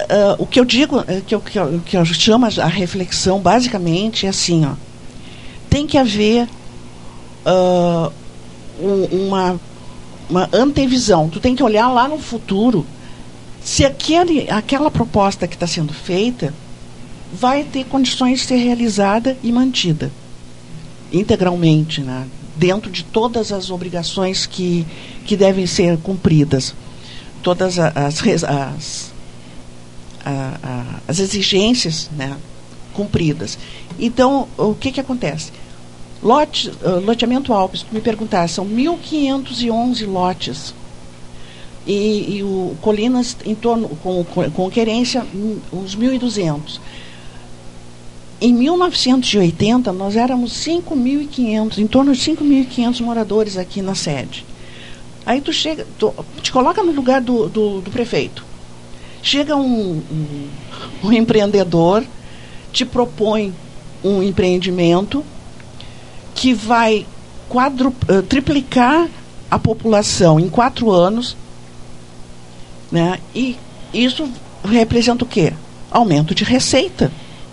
[0.00, 4.26] uh, o que eu digo, que eu, que, eu, que eu chamo a reflexão, basicamente,
[4.26, 4.74] é assim, ó,
[5.70, 6.46] tem que haver
[7.46, 8.12] uh,
[8.80, 9.60] um, uma,
[10.28, 11.28] uma antevisão.
[11.28, 12.84] Tu tem que olhar lá no futuro
[13.62, 16.52] se aquele, aquela proposta que está sendo feita
[17.32, 20.10] vai ter condições de ser realizada e mantida
[21.12, 22.26] integralmente, né?
[22.56, 24.86] dentro de todas as obrigações que,
[25.24, 26.74] que devem ser cumpridas,
[27.42, 29.12] todas as, as, as,
[31.08, 32.36] as exigências né?
[32.92, 33.58] cumpridas.
[33.98, 35.50] Então, o que, que acontece?
[36.22, 40.74] Lote, uh, loteamento Alpes, me perguntar, são 1.511 lotes.
[41.84, 45.26] E, e, o Colinas em torno, com, com, com querência,
[45.72, 46.78] uns 1.200.
[48.44, 54.44] Em 1980, nós éramos 5.500, em torno de 5.500 moradores aqui na sede.
[55.24, 58.44] Aí tu chega, tu, te coloca no lugar do, do, do prefeito.
[59.22, 60.48] Chega um, um,
[61.04, 62.04] um empreendedor,
[62.72, 63.54] te propõe
[64.02, 65.24] um empreendimento
[66.34, 67.06] que vai
[67.48, 69.08] quadru, uh, triplicar
[69.48, 71.36] a população em quatro anos,
[72.90, 73.20] né?
[73.32, 73.56] E
[73.94, 74.28] isso
[74.64, 75.52] representa o quê?
[75.92, 77.12] Aumento de receita.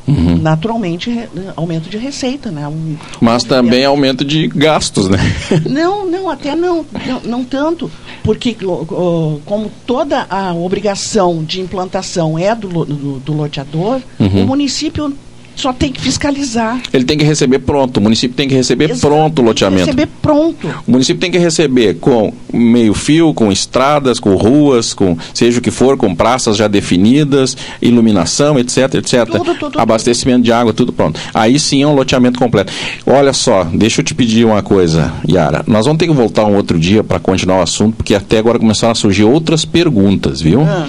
[0.10, 0.38] Uhum.
[0.38, 2.67] Naturalmente, aumento de receita, né?
[2.67, 5.19] Um, Mas também aumento de gastos, né?
[5.69, 7.91] não, não, até não, não, não tanto,
[8.24, 14.43] porque uh, como toda a obrigação de implantação é do, do, do loteador, uhum.
[14.43, 15.13] o município
[15.60, 16.82] só tem que fiscalizar.
[16.93, 19.86] Ele tem que receber pronto, o município tem que receber Exato, pronto o loteamento.
[19.86, 20.67] Tem que receber pronto.
[20.88, 25.62] O município tem que receber com meio fio, com estradas, com ruas, com seja o
[25.62, 29.26] que for, com praças já definidas, iluminação, etc, etc.
[29.26, 30.45] Tudo, tudo, Abastecimento tudo.
[30.45, 31.19] de água, tudo pronto.
[31.34, 32.72] Aí sim é um loteamento completo.
[33.06, 35.63] Olha só, deixa eu te pedir uma coisa, Yara.
[35.67, 38.58] Nós vamos ter que voltar um outro dia para continuar o assunto, porque até agora
[38.58, 40.62] começaram a surgir outras perguntas, viu?
[40.62, 40.88] Ah,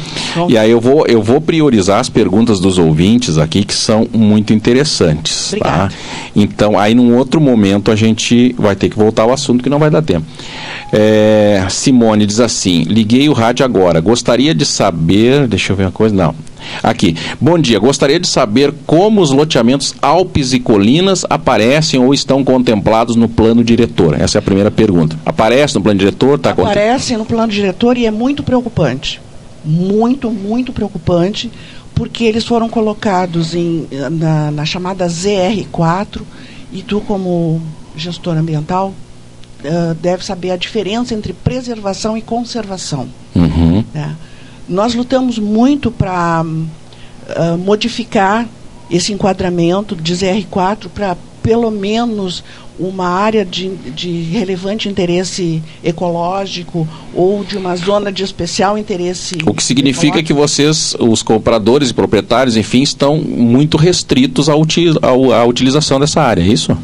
[0.49, 4.53] e aí eu vou, eu vou priorizar as perguntas dos ouvintes aqui, que são muito
[4.53, 4.60] interessantes.
[5.59, 5.89] Tá?
[6.35, 9.79] Então, aí num outro momento a gente vai ter que voltar ao assunto que não
[9.79, 10.27] vai dar tempo.
[10.93, 14.01] É, Simone diz assim: liguei o rádio agora.
[14.01, 15.47] Gostaria de saber.
[15.47, 16.15] Deixa eu ver uma coisa.
[16.15, 16.35] Não.
[16.83, 17.17] Aqui.
[17.41, 17.79] Bom dia.
[17.79, 23.65] Gostaria de saber como os loteamentos Alpes e Colinas aparecem ou estão contemplados no plano
[23.65, 24.21] diretor.
[24.21, 25.19] Essa é a primeira pergunta.
[25.25, 26.39] Aparece no plano diretor?
[26.39, 29.21] Tá Aparece no plano diretor e é muito preocupante.
[29.65, 31.51] Muito, muito preocupante
[31.95, 36.23] porque eles foram colocados em, na, na chamada ZR4
[36.73, 37.61] e tu como
[37.97, 38.95] gestor ambiental
[39.65, 43.09] uh, deve saber a diferença entre preservação e conservação.
[43.35, 43.85] Uhum.
[43.93, 44.17] Né?
[44.69, 48.47] Nós lutamos muito para uh, modificar
[48.91, 52.43] esse enquadramento de ZR4 para pelo menos
[52.79, 59.37] uma área de, de relevante interesse ecológico ou de uma zona de especial interesse.
[59.47, 60.27] O que significa ecológico.
[60.27, 66.43] que vocês, os compradores e proprietários, enfim, estão muito restritos à, à utilização dessa área,
[66.43, 66.77] é isso?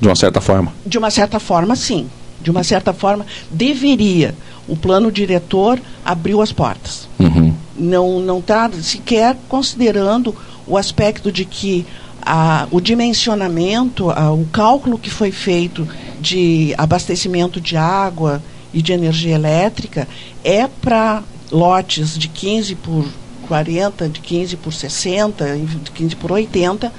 [0.00, 0.72] De uma certa forma?
[0.84, 2.08] De uma certa forma, sim.
[2.42, 4.34] De uma certa forma, deveria.
[4.66, 7.08] O plano diretor abriu as portas.
[7.18, 7.54] Uhum.
[7.78, 10.34] não não está sequer considerando
[10.66, 11.86] o aspecto de que
[12.24, 15.86] a, o dimensionamento, a, o cálculo que foi feito
[16.20, 20.08] de abastecimento de água e de energia elétrica
[20.42, 23.06] é para lotes de 15 por
[23.46, 26.92] 40, de 15 por 60, de 15 por 80,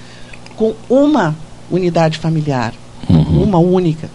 [0.55, 1.35] com uma
[1.69, 2.73] unidade familiar,
[3.09, 3.43] uhum.
[3.43, 4.09] uma única.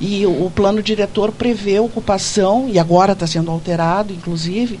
[0.00, 4.80] E o, o plano diretor prevê ocupação, e agora está sendo alterado, inclusive,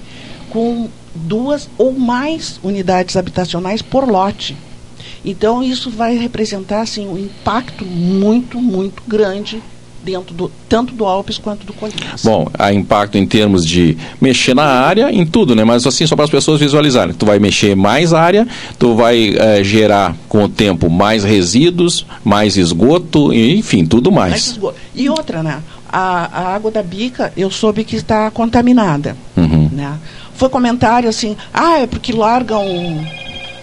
[0.50, 4.56] com duas ou mais unidades habitacionais por lote.
[5.24, 9.62] Então isso vai representar assim um impacto muito muito grande
[10.02, 12.22] dentro do tanto do Alpes quanto do Colinas.
[12.24, 15.64] Bom, há impacto em termos de mexer na área, em tudo, né?
[15.64, 17.14] Mas assim só para as pessoas visualizarem.
[17.14, 18.46] Tu vai mexer mais área,
[18.78, 24.30] tu vai é, gerar com o tempo mais resíduos, mais esgoto, enfim, tudo mais.
[24.30, 24.76] mais esgoto.
[24.94, 25.60] E outra, né?
[25.88, 29.68] A, a, água da bica, eu soube que está contaminada, uhum.
[29.72, 29.98] né?
[30.34, 32.64] Foi comentário assim, ah, é porque largam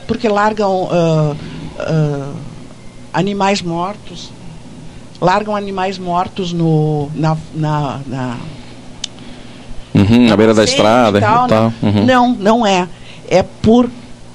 [0.08, 2.36] porque largam uh, uh,
[3.13, 4.32] animais mortos,
[5.22, 8.38] largam animais mortos no, na, na, na,
[9.93, 11.20] uhum, na beira da estrada.
[11.20, 11.63] Tal, tal.
[11.65, 11.74] Né?
[11.84, 12.06] Uhum.
[12.06, 12.88] Não, não é.
[13.28, 13.89] É por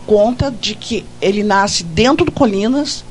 [0.07, 3.05] conta de que ele nasce dentro do Colinas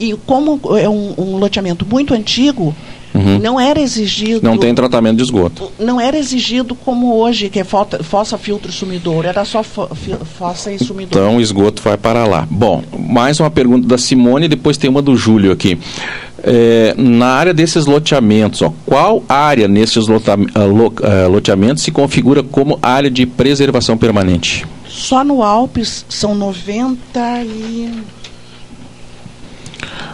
[0.00, 2.74] e como é um, um loteamento muito antigo,
[3.14, 3.38] Uhum.
[3.38, 4.40] Não era exigido.
[4.42, 5.70] Não tem tratamento de esgoto.
[5.78, 9.28] Não era exigido como hoje, que é fossa, filtro sumidouro.
[9.28, 9.88] Era só fo,
[10.38, 11.24] fossa e sumidouro.
[11.24, 12.46] Então o esgoto vai para lá.
[12.50, 15.78] Bom, mais uma pergunta da Simone e depois tem uma do Júlio aqui.
[16.44, 22.42] É, na área desses loteamentos, ó, qual área nesses lota, lo, uh, loteamentos se configura
[22.42, 24.66] como área de preservação permanente?
[24.88, 27.92] Só no Alpes são 90 e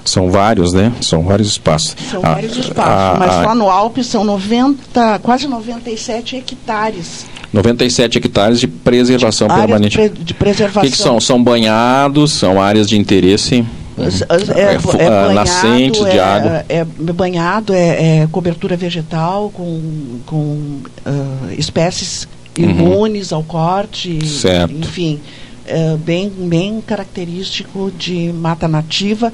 [0.04, 0.92] são vários, né?
[1.00, 1.94] São vários espaços.
[2.10, 7.26] São ah, vários espaços, a, mas a, lá no Alpes são 90, quase 97 hectares.
[7.52, 9.96] 97 hectares de preservação de permanente.
[9.96, 10.82] Pre, de preservação.
[10.82, 11.20] O que, que, são?
[11.20, 13.64] São banhados, são áreas de interesse.
[13.98, 16.64] É, é, é, é banhado, nascentes de água.
[16.68, 22.64] É, banhado, é, cobertura vegetal com, com uh, espécies uhum.
[22.70, 23.38] imunes uhum.
[23.38, 24.24] ao corte.
[24.26, 24.72] Certo.
[24.72, 25.18] Enfim,
[26.04, 29.32] bem, bem característico de mata nativa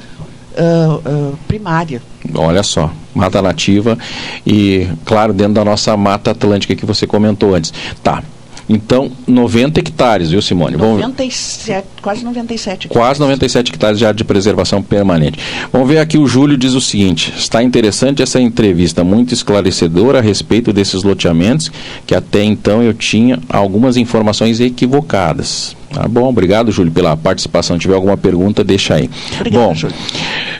[0.56, 2.02] uh, uh, primária.
[2.34, 3.98] Olha só, mata nativa
[4.46, 7.72] e, claro, dentro da nossa mata atlântica que você comentou antes.
[8.02, 8.22] Tá.
[8.68, 10.76] Então, 90 hectares, viu, Simone?
[10.76, 12.96] 97, quase 97 hectares.
[12.96, 15.38] Quase 97 hectares de área de preservação permanente.
[15.70, 20.22] Vamos ver aqui, o Júlio diz o seguinte: está interessante essa entrevista, muito esclarecedora a
[20.22, 21.70] respeito desses loteamentos,
[22.06, 25.76] que até então eu tinha algumas informações equivocadas.
[25.94, 27.76] Tá bom, obrigado, Júlio, pela participação.
[27.76, 29.08] Se tiver alguma pergunta, deixa aí.
[29.36, 29.94] Obrigado, bom, Júlio.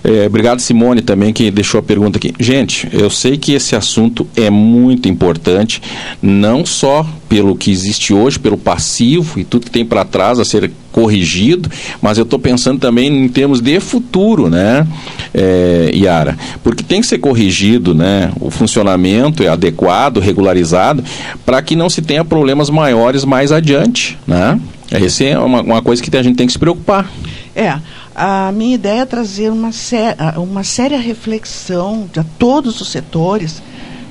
[0.04, 2.32] É, obrigado, Simone, também, que deixou a pergunta aqui.
[2.38, 5.82] Gente, eu sei que esse assunto é muito importante,
[6.22, 10.44] não só pelo que existe hoje, pelo passivo e tudo que tem para trás a
[10.44, 11.68] ser corrigido,
[12.00, 14.86] mas eu estou pensando também em termos de futuro, né,
[15.34, 16.38] é, Yara?
[16.62, 18.30] Porque tem que ser corrigido, né?
[18.40, 21.02] O funcionamento é adequado, regularizado,
[21.44, 24.60] para que não se tenha problemas maiores mais adiante, né?
[24.94, 27.10] Essa é uma, uma coisa que a gente tem que se preocupar.
[27.54, 27.78] É,
[28.14, 33.60] a minha ideia é trazer uma, sé uma séria reflexão de todos os setores,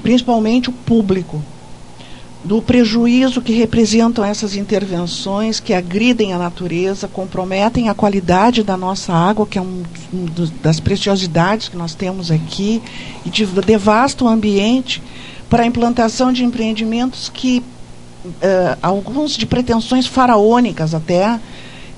[0.01, 1.41] principalmente o público,
[2.43, 9.13] do prejuízo que representam essas intervenções que agridem a natureza, comprometem a qualidade da nossa
[9.13, 10.25] água, que é um, um
[10.61, 12.81] das preciosidades que nós temos aqui,
[13.25, 15.01] e de, devastam o ambiente
[15.49, 17.63] para a implantação de empreendimentos que
[18.81, 21.39] alguns de pretensões faraônicas até,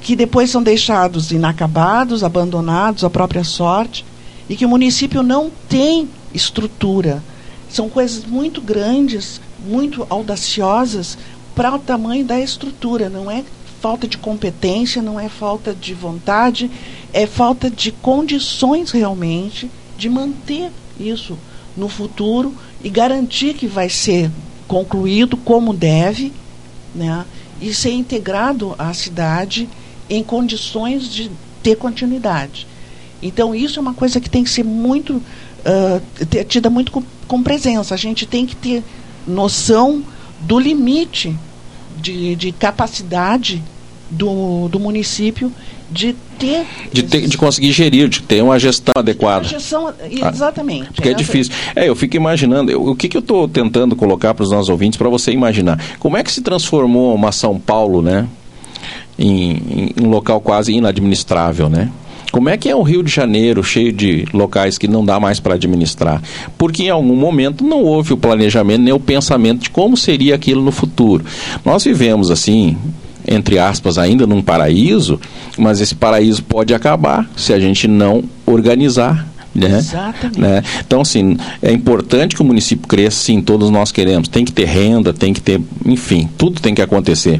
[0.01, 4.05] que depois são deixados inacabados, abandonados à própria sorte,
[4.47, 7.23] e que o município não tem estrutura.
[7.69, 11.17] São coisas muito grandes, muito audaciosas
[11.55, 13.09] para o tamanho da estrutura.
[13.09, 13.43] Não é
[13.81, 16.69] falta de competência, não é falta de vontade,
[17.13, 21.37] é falta de condições realmente de manter isso
[21.75, 24.29] no futuro e garantir que vai ser
[24.67, 26.33] concluído como deve,
[26.93, 27.25] né,
[27.61, 29.69] e ser integrado à cidade
[30.09, 31.31] em condições de
[31.63, 32.67] ter continuidade.
[33.21, 37.41] Então isso é uma coisa que tem que ser muito uh, tida muito com, com,
[37.41, 37.93] presença.
[37.93, 38.83] A gente tem que ter
[39.27, 40.03] noção
[40.41, 41.35] do limite
[41.99, 43.63] de, de capacidade
[44.09, 45.51] do, do município
[45.89, 49.45] de ter, de ter de conseguir gerir, de ter uma gestão adequada.
[49.45, 50.91] Uma gestão, exatamente.
[50.93, 51.53] porque é difícil.
[51.75, 54.69] É, eu fico imaginando, eu, o que, que eu estou tentando colocar para os nossos
[54.69, 55.79] ouvintes para você imaginar.
[55.99, 58.27] Como é que se transformou uma São Paulo, né?
[59.17, 61.89] Em, em um local quase inadministrável, né?
[62.35, 65.39] Como é que é o Rio de Janeiro, cheio de locais que não dá mais
[65.39, 66.21] para administrar?
[66.57, 70.61] Porque em algum momento não houve o planejamento nem o pensamento de como seria aquilo
[70.61, 71.23] no futuro.
[71.63, 72.75] Nós vivemos assim,
[73.27, 75.19] entre aspas, ainda num paraíso,
[75.57, 79.77] mas esse paraíso pode acabar se a gente não organizar né?
[79.77, 80.39] Exatamente.
[80.39, 80.61] Né?
[80.85, 84.27] Então, assim, é importante que o município cresça, sim, todos nós queremos.
[84.27, 87.39] Tem que ter renda, tem que ter, enfim, tudo tem que acontecer.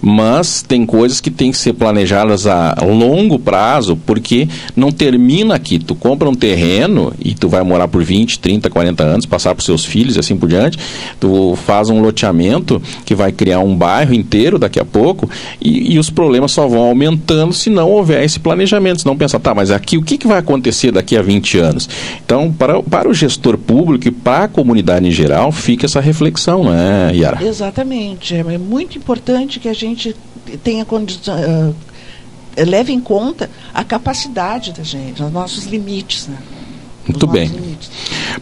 [0.00, 5.78] Mas tem coisas que têm que ser planejadas a longo prazo, porque não termina aqui.
[5.78, 9.60] Tu compra um terreno e tu vai morar por 20, 30, 40 anos, passar para
[9.60, 10.78] os seus filhos e assim por diante.
[11.18, 15.28] Tu faz um loteamento que vai criar um bairro inteiro daqui a pouco
[15.60, 19.00] e, e os problemas só vão aumentando se não houver esse planejamento.
[19.00, 21.88] Se não pensar, tá, mas aqui o que, que vai acontecer daqui a 20 anos.
[22.24, 26.64] Então, para, para o gestor público e para a comunidade em geral, fica essa reflexão,
[26.64, 27.42] né, Yara?
[27.44, 28.34] Exatamente.
[28.34, 30.14] É, é muito importante que a gente
[30.62, 30.84] tenha.
[30.84, 31.74] Uh,
[32.64, 36.28] leve em conta a capacidade da gente, os nossos limites.
[36.28, 36.36] Né?
[37.06, 37.50] Muito bem.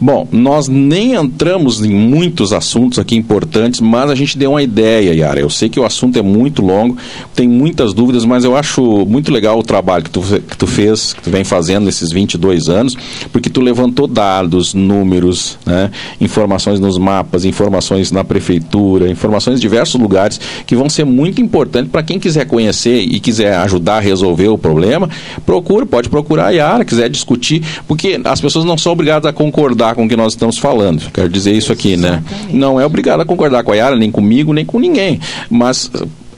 [0.00, 5.14] Bom, nós nem entramos em muitos assuntos aqui importantes, mas a gente deu uma ideia,
[5.14, 5.40] Yara.
[5.40, 6.96] Eu sei que o assunto é muito longo,
[7.35, 11.12] tem muitas dúvidas, mas eu acho muito legal o trabalho que tu, que tu fez,
[11.12, 12.96] que tu vem fazendo nesses 22 anos,
[13.33, 20.00] porque tu levantou dados, números, né, informações nos mapas, informações na prefeitura, informações em diversos
[20.00, 24.48] lugares que vão ser muito importantes para quem quiser conhecer e quiser ajudar a resolver
[24.48, 25.09] o problema.
[25.46, 29.33] Procura, pode procurar a Yara, quiser discutir, porque as pessoas pessoas não são obrigadas a
[29.33, 31.11] concordar com o que nós estamos falando.
[31.12, 32.23] Quero dizer isso aqui, né?
[32.51, 35.19] Não é obrigado a concordar com a Yara, nem comigo, nem com ninguém.
[35.51, 35.90] Mas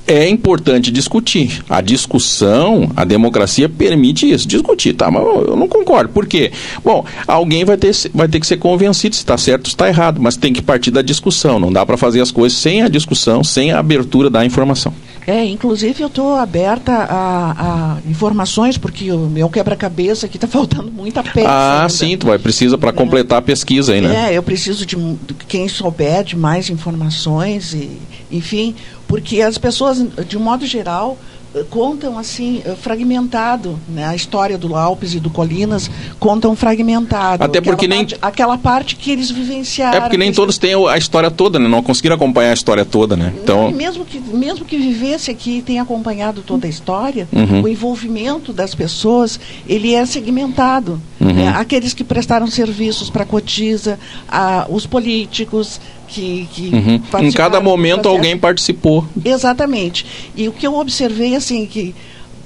[0.07, 1.63] é importante discutir.
[1.69, 5.11] A discussão, a democracia permite isso, discutir, tá?
[5.11, 6.11] Mas eu não concordo.
[6.11, 6.53] Por quê?
[6.83, 10.19] Bom, alguém vai ter, vai ter que ser convencido se está certo ou está errado,
[10.19, 11.59] mas tem que partir da discussão.
[11.59, 14.95] Não dá para fazer as coisas sem a discussão, sem a abertura da informação.
[15.27, 20.91] É, inclusive eu estou aberta a, a, informações, porque o meu quebra-cabeça aqui está faltando
[20.91, 21.49] muita peça.
[21.49, 21.89] Ah, ainda.
[21.89, 22.93] sim, tu vai precisa para é.
[22.93, 24.33] completar a pesquisa aí, né?
[24.33, 27.99] É, eu preciso de, de quem souber de mais informações, e,
[28.31, 28.77] enfim,
[29.09, 31.19] porque as pessoas, de um modo geral,
[31.65, 34.07] contam assim fragmentado, né?
[34.07, 37.43] A história do Alpes e do Colinas contam fragmentado.
[37.43, 39.99] Até porque nem parte, aquela parte que eles vivenciaram.
[39.99, 41.69] É porque nem todos têm a história toda, né?
[41.69, 43.33] Não conseguiram acompanhar a história toda, né?
[43.43, 47.63] Então mesmo que mesmo que vivesse aqui e tenha acompanhado toda a história, uhum.
[47.63, 49.39] o envolvimento das pessoas
[49.69, 51.01] ele é segmentado.
[51.21, 51.33] Uhum.
[51.33, 51.49] Né?
[51.57, 57.25] Aqueles que prestaram serviços para a cotiza, a, os políticos que, que uhum.
[57.25, 59.07] em cada momento alguém participou.
[59.25, 60.07] Exatamente.
[60.35, 61.95] E o que eu observei assim que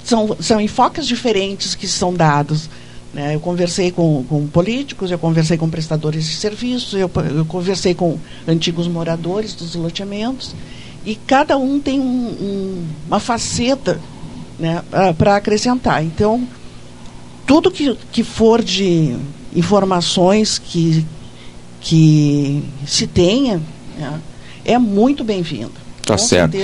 [0.03, 2.69] são, são enfoques diferentes que são dados.
[3.13, 3.35] Né?
[3.35, 8.17] Eu conversei com, com políticos, eu conversei com prestadores de serviços, eu, eu conversei com
[8.47, 10.55] antigos moradores dos loteamentos
[11.05, 13.99] e cada um tem um, um, uma faceta
[14.59, 14.83] né,
[15.17, 16.03] para acrescentar.
[16.03, 16.47] Então,
[17.45, 19.15] tudo que, que for de
[19.55, 21.05] informações que,
[21.81, 23.59] que se tenha
[23.97, 24.19] né,
[24.63, 25.81] é muito bem-vindo.
[26.05, 26.57] Tá Com certo.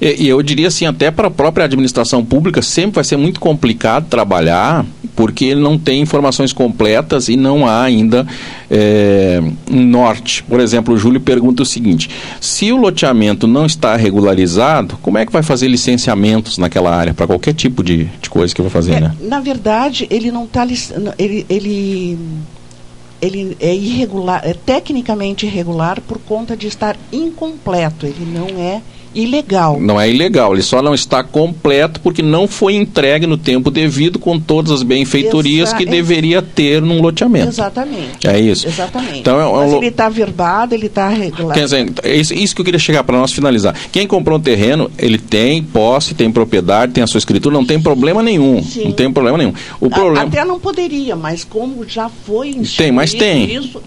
[0.00, 3.40] E, e, eu diria assim, até para a própria administração pública sempre vai ser muito
[3.40, 4.84] complicado trabalhar,
[5.16, 8.26] porque não tem informações completas e não há ainda
[8.70, 10.42] é, um norte.
[10.42, 15.24] Por exemplo, o Júlio pergunta o seguinte: se o loteamento não está regularizado, como é
[15.24, 18.94] que vai fazer licenciamentos naquela área para qualquer tipo de, de coisa que vai fazer,
[18.94, 19.14] é, né?
[19.20, 20.66] Na verdade, ele não está
[21.18, 22.18] ele, ele
[23.24, 28.06] ele é irregular, é tecnicamente irregular por conta de estar incompleto.
[28.06, 28.82] Ele não é
[29.14, 29.78] ilegal.
[29.80, 34.18] Não é ilegal, ele só não está completo porque não foi entregue no tempo devido
[34.18, 37.48] com todas as benfeitorias Exa que deveria ter num loteamento.
[37.48, 38.26] Exatamente.
[38.26, 38.66] É isso.
[38.66, 39.20] Exatamente.
[39.20, 41.54] Então, é um Mas ele está verbado, ele está regular.
[41.54, 43.74] Quer dizer, é isso, isso que eu queria chegar para nós finalizar.
[43.92, 47.80] Quem comprou um terreno, ele tem posse, tem propriedade, tem a sua escritura, não tem
[47.80, 48.62] problema nenhum.
[48.62, 48.84] Sim.
[48.84, 49.52] Não tem problema nenhum.
[49.80, 50.22] O problema...
[50.22, 53.54] Até não poderia, mas como já foi Tem, mas tem.
[53.54, 53.80] Isso,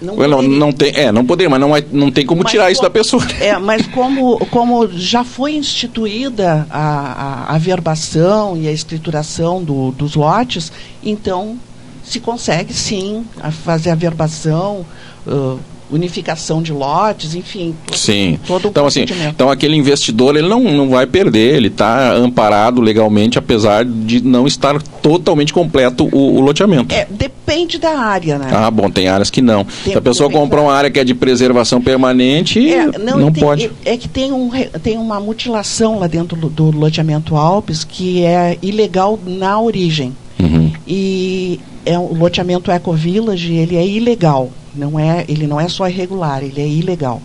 [0.00, 2.82] não, não, não, tem, é, não poderia, mas não, não tem como mas tirar isso
[2.82, 3.22] da pessoa.
[3.40, 9.92] É, mas como, como já foi instituída a, a, a verbação e a escrituração do,
[9.92, 10.72] dos lotes,
[11.02, 11.58] então
[12.02, 14.84] se consegue sim a fazer a verbação.
[15.26, 15.58] Uh,
[15.90, 17.74] unificação de lotes, enfim.
[17.86, 18.38] Todo, Sim.
[18.46, 23.38] Todo então, assim, então aquele investidor ele não, não vai perder, ele está amparado legalmente,
[23.38, 26.94] apesar de não estar totalmente completo o, o, loteamento.
[26.94, 28.50] É, depende da área, né?
[28.52, 29.64] Ah, bom, tem áreas que não.
[29.64, 33.32] Tem, Se a pessoa comprar uma área que é de preservação permanente, é, não, não
[33.32, 33.70] tem, pode.
[33.84, 34.50] É que tem, um,
[34.82, 40.14] tem uma mutilação lá dentro do, do loteamento Alpes que é ilegal na origem.
[40.40, 40.70] Uhum.
[40.86, 44.50] E é o loteamento Eco Village, ele é ilegal.
[44.78, 47.20] Não é, ele não é só irregular, ele é ilegal.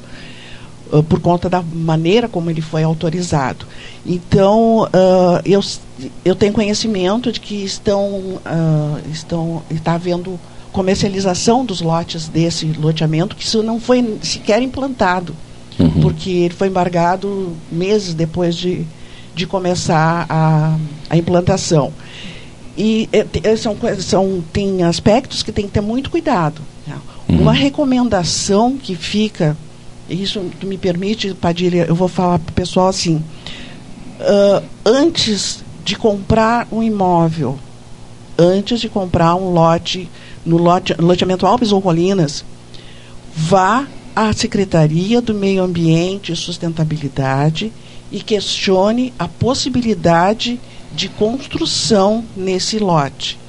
[0.92, 3.66] Uh, por conta da maneira como ele foi autorizado.
[4.06, 5.62] Então, uh, eu,
[6.26, 10.40] eu tenho conhecimento de que estão, uh, estão está havendo
[10.72, 15.36] comercialização dos lotes desse loteamento, que isso não foi sequer implantado.
[15.80, 16.02] uhum.
[16.02, 18.86] porque ele foi embargado meses depois de,
[19.36, 20.78] de começar a,
[21.10, 21.92] a implantação.
[22.78, 26.62] E é, são, são, tem aspectos que tem que ter muito cuidado.
[27.28, 27.42] Uhum.
[27.42, 29.58] Uma recomendação que fica,
[30.10, 33.24] isso me permite, Padilha, eu vou falar para o pessoal assim,
[34.20, 37.58] uh, antes de comprar um imóvel,
[38.38, 40.10] antes de comprar um lote,
[40.46, 42.44] no lote, loteamento Alpes ou Colinas,
[43.36, 47.72] vá à Secretaria do Meio Ambiente e Sustentabilidade
[48.12, 50.60] e questione a possibilidade
[50.94, 53.40] de construção nesse lote.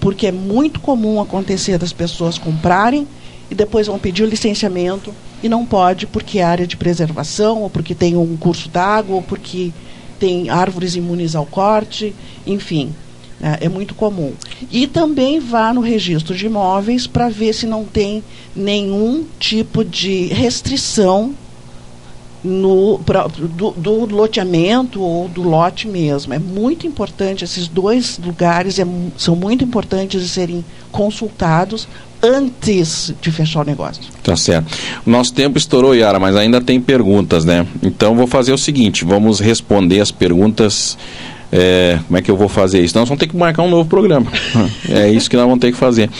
[0.00, 3.06] Porque é muito comum acontecer das pessoas comprarem
[3.50, 7.70] e depois vão pedir o licenciamento e não pode porque é área de preservação, ou
[7.70, 9.72] porque tem um curso d'água, ou porque
[10.18, 12.14] tem árvores imunes ao corte,
[12.46, 12.92] enfim.
[13.40, 14.32] É, é muito comum.
[14.72, 18.24] E também vá no registro de imóveis para ver se não tem
[18.54, 21.34] nenhum tipo de restrição
[22.42, 26.32] no, pra, do, do, loteamento ou do lote mesmo.
[26.32, 28.86] É muito importante, esses dois lugares é,
[29.18, 31.86] são muito importantes de serem consultados
[32.26, 34.02] antes de fechar o negócio.
[34.22, 34.76] Tá certo.
[35.04, 37.66] Nosso tempo estourou, Yara, mas ainda tem perguntas, né?
[37.82, 40.98] Então vou fazer o seguinte, vamos responder as perguntas
[41.52, 42.96] é, como é que eu vou fazer isso?
[42.98, 44.26] Nós vamos ter que marcar um novo programa.
[44.88, 46.10] é isso que nós vamos ter que fazer.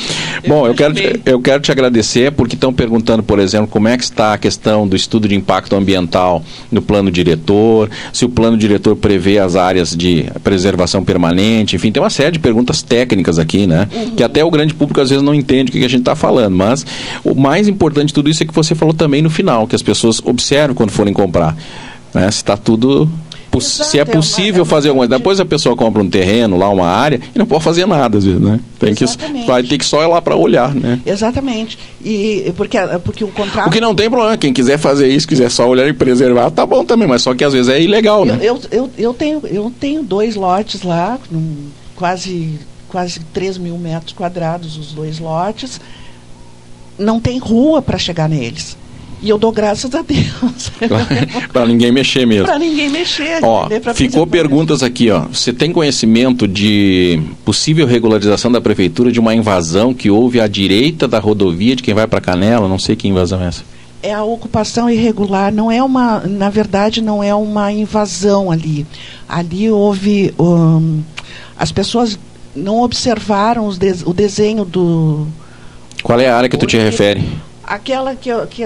[0.46, 3.96] Bom, eu quero, te, eu quero te agradecer porque estão perguntando, por exemplo, como é
[3.96, 8.56] que está a questão do estudo de impacto ambiental no plano diretor, se o plano
[8.56, 13.66] diretor prevê as áreas de preservação permanente, enfim, tem uma série de perguntas técnicas aqui,
[13.66, 13.88] né?
[13.92, 14.10] Uhum.
[14.10, 16.54] Que até o grande público às vezes não entende o que a gente está falando.
[16.54, 16.86] Mas
[17.24, 19.82] o mais importante de tudo isso é que você falou também no final, que as
[19.82, 21.56] pessoas observam quando forem comprar.
[22.14, 22.30] Né?
[22.30, 23.10] Se está tudo
[23.60, 25.18] se é possível é fazer alguma coisa.
[25.18, 28.24] Depois a pessoa compra um terreno, lá uma área, e não pode fazer nada, às
[28.24, 28.60] vezes, né?
[28.78, 29.04] Tem que,
[29.46, 31.00] vai ter que só ir lá para olhar, né?
[31.06, 31.78] Exatamente.
[32.04, 33.68] E porque, porque o contrato.
[33.68, 36.66] O que não tem problema, quem quiser fazer isso, quiser só olhar e preservar, tá
[36.66, 38.38] bom também, mas só que às vezes é ilegal, né?
[38.40, 41.18] Eu, eu, eu, tenho, eu tenho dois lotes lá,
[41.94, 45.80] quase, quase 3 mil metros quadrados, os dois lotes.
[46.98, 48.76] Não tem rua para chegar neles.
[49.26, 50.70] E eu dou graças a Deus.
[51.52, 52.46] para ninguém mexer mesmo.
[52.46, 53.40] Para ninguém mexer.
[53.42, 55.22] Ó, ficou perguntas aqui, ó.
[55.22, 61.08] Você tem conhecimento de possível regularização da prefeitura de uma invasão que houve à direita
[61.08, 62.68] da rodovia de quem vai para Canela?
[62.68, 63.64] Não sei que invasão é essa.
[64.00, 68.86] É a ocupação irregular, não é uma, na verdade, não é uma invasão ali.
[69.28, 71.02] Ali houve, um,
[71.58, 72.16] as pessoas
[72.54, 75.26] não observaram de, o desenho do.
[76.00, 77.24] Qual é a área que tu te refere?
[77.66, 78.62] Aquela que, que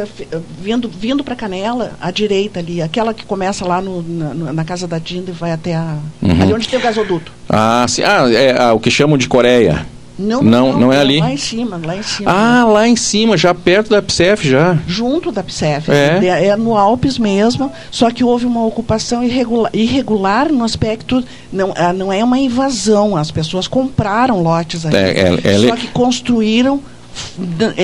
[0.60, 4.86] vindo, vindo para Canela, à direita ali, aquela que começa lá no, na, na, casa
[4.86, 5.96] da Dinda e vai até a.
[6.20, 6.42] Uhum.
[6.42, 7.32] Ali onde tem o gasoduto.
[7.48, 8.02] Ah, sim.
[8.02, 9.86] Ah, é ah, o que chamam de Coreia.
[10.20, 11.20] Não, não, não, não é, é ali?
[11.20, 12.30] Lá em cima, lá em cima.
[12.30, 14.78] Ah, lá em cima, já perto da PSEF já.
[14.86, 15.90] Junto da PSEF.
[15.90, 16.20] É.
[16.22, 21.72] é, é no Alpes mesmo, só que houve uma ocupação irregular, irregular no aspecto, não,
[21.74, 24.96] ah, não é uma invasão, as pessoas compraram lotes ali.
[24.96, 26.82] É, é, é só que construíram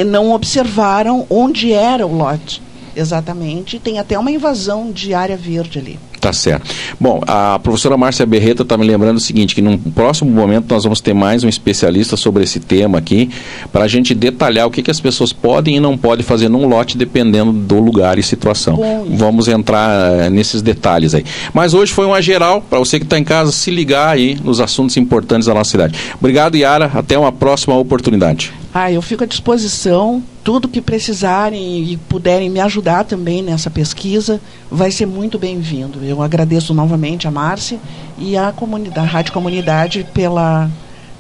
[0.07, 2.63] não observaram onde era o lote
[2.97, 3.79] exatamente.
[3.79, 5.99] Tem até uma invasão de área verde ali.
[6.19, 6.75] Tá certo.
[6.99, 10.83] Bom, a professora Márcia Berreta está me lembrando o seguinte, que num próximo momento nós
[10.83, 13.31] vamos ter mais um especialista sobre esse tema aqui,
[13.71, 16.67] para a gente detalhar o que, que as pessoas podem e não podem fazer num
[16.67, 18.77] lote, dependendo do lugar e situação.
[18.77, 21.25] Bom, vamos entrar uh, nesses detalhes aí.
[21.53, 24.59] Mas hoje foi uma geral, para você que está em casa, se ligar aí nos
[24.59, 25.97] assuntos importantes da nossa cidade.
[26.19, 26.91] Obrigado, Yara.
[26.93, 28.53] Até uma próxima oportunidade.
[28.79, 30.23] Ah, eu fico à disposição.
[30.45, 34.39] Tudo que precisarem e puderem me ajudar também nessa pesquisa
[34.71, 36.05] vai ser muito bem-vindo.
[36.05, 37.79] Eu agradeço novamente a Márcia
[38.19, 40.71] e a comunidade, a Rádio Comunidade pela,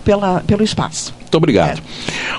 [0.05, 1.15] pela, pelo espaço.
[1.19, 1.81] Muito obrigado.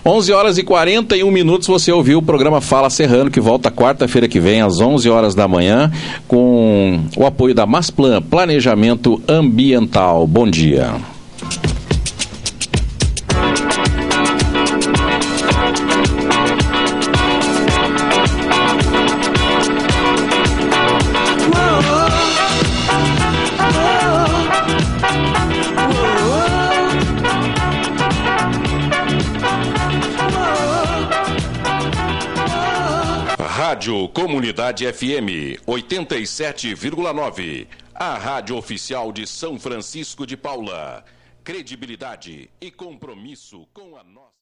[0.06, 0.08] É.
[0.08, 4.40] 11 horas e 41 minutos você ouviu o programa Fala Serrano, que volta quarta-feira que
[4.40, 5.92] vem, às 11 horas da manhã,
[6.28, 10.28] com o apoio da Masplan Planejamento Ambiental.
[10.28, 11.17] Bom dia.
[34.08, 37.68] Comunidade FM 87,9.
[37.94, 41.04] A rádio oficial de São Francisco de Paula.
[41.44, 44.27] Credibilidade e compromisso com a nossa.